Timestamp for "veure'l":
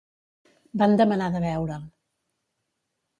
1.45-1.83